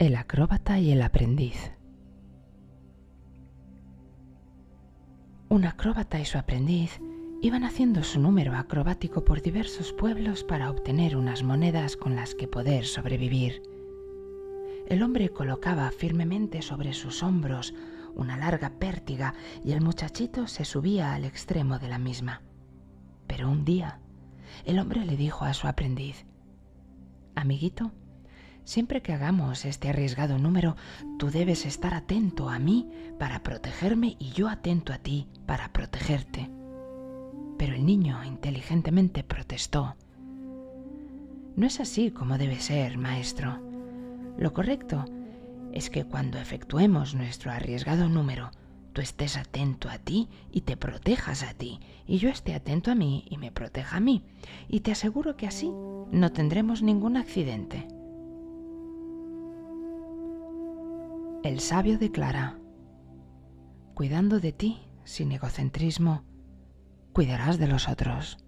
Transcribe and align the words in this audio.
El 0.00 0.16
acróbata 0.16 0.80
y 0.80 0.90
el 0.90 1.02
aprendiz. 1.02 1.70
Un 5.48 5.64
acróbata 5.66 6.18
y 6.18 6.24
su 6.24 6.36
aprendiz 6.36 7.00
iban 7.42 7.62
haciendo 7.62 8.02
su 8.02 8.18
número 8.18 8.56
acrobático 8.56 9.24
por 9.24 9.40
diversos 9.40 9.92
pueblos 9.92 10.42
para 10.42 10.68
obtener 10.68 11.16
unas 11.16 11.44
monedas 11.44 11.96
con 11.96 12.16
las 12.16 12.34
que 12.34 12.48
poder 12.48 12.86
sobrevivir. 12.86 13.62
El 14.88 15.04
hombre 15.04 15.28
colocaba 15.28 15.88
firmemente 15.92 16.60
sobre 16.60 16.92
sus 16.92 17.22
hombros 17.22 17.72
una 18.16 18.36
larga 18.36 18.70
pértiga 18.70 19.34
y 19.64 19.72
el 19.72 19.80
muchachito 19.80 20.48
se 20.48 20.64
subía 20.64 21.14
al 21.14 21.24
extremo 21.24 21.78
de 21.78 21.88
la 21.88 22.00
misma. 22.00 22.42
Pero 23.28 23.48
un 23.48 23.64
día 23.64 24.00
el 24.64 24.80
hombre 24.80 25.04
le 25.04 25.16
dijo 25.16 25.44
a 25.44 25.54
su 25.54 25.68
aprendiz, 25.68 26.26
Amiguito, 27.36 27.92
Siempre 28.64 29.02
que 29.02 29.12
hagamos 29.12 29.66
este 29.66 29.90
arriesgado 29.90 30.38
número, 30.38 30.76
tú 31.18 31.30
debes 31.30 31.66
estar 31.66 31.92
atento 31.92 32.48
a 32.48 32.58
mí 32.58 32.88
para 33.18 33.42
protegerme 33.42 34.16
y 34.18 34.30
yo 34.30 34.48
atento 34.48 34.92
a 34.94 34.98
ti 34.98 35.28
para 35.46 35.72
protegerte. 35.72 36.50
Pero 37.58 37.74
el 37.74 37.84
niño 37.84 38.24
inteligentemente 38.24 39.22
protestó. 39.22 39.96
No 41.56 41.66
es 41.66 41.78
así 41.78 42.10
como 42.10 42.38
debe 42.38 42.58
ser, 42.58 42.96
maestro. 42.96 43.60
Lo 44.38 44.52
correcto 44.54 45.04
es 45.72 45.90
que 45.90 46.04
cuando 46.04 46.38
efectuemos 46.38 47.14
nuestro 47.14 47.52
arriesgado 47.52 48.08
número, 48.08 48.50
tú 48.94 49.02
estés 49.02 49.36
atento 49.36 49.90
a 49.90 49.98
ti 49.98 50.28
y 50.50 50.62
te 50.62 50.76
protejas 50.76 51.42
a 51.42 51.52
ti, 51.52 51.80
y 52.06 52.18
yo 52.18 52.30
esté 52.30 52.54
atento 52.54 52.90
a 52.90 52.94
mí 52.94 53.26
y 53.28 53.36
me 53.38 53.52
proteja 53.52 53.98
a 53.98 54.00
mí, 54.00 54.24
y 54.68 54.80
te 54.80 54.92
aseguro 54.92 55.36
que 55.36 55.46
así 55.46 55.70
no 56.10 56.32
tendremos 56.32 56.82
ningún 56.82 57.16
accidente. 57.16 57.88
El 61.44 61.60
sabio 61.60 61.98
declara, 61.98 62.58
cuidando 63.92 64.40
de 64.40 64.52
ti 64.52 64.88
sin 65.04 65.30
egocentrismo, 65.30 66.24
cuidarás 67.12 67.58
de 67.58 67.66
los 67.66 67.86
otros. 67.86 68.38